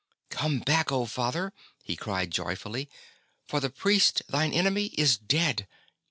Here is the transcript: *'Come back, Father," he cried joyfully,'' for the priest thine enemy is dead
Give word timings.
*'Come 0.31 0.61
back, 0.61 0.89
Father," 0.89 1.53
he 1.83 1.95
cried 1.95 2.31
joyfully,'' 2.31 2.89
for 3.47 3.59
the 3.59 3.69
priest 3.69 4.23
thine 4.27 4.51
enemy 4.51 4.87
is 4.97 5.15
dead 5.15 5.67